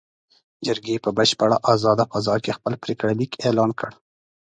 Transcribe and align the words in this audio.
جرګې 0.65 0.95
په 1.03 1.09
بشپړه 1.17 1.57
ازاده 1.73 2.03
فضا 2.11 2.35
کې 2.43 2.55
خپل 2.57 2.73
پرېکړه 2.83 3.11
لیک 3.19 3.31
اعلان 3.45 3.69
کړ. 3.79 3.91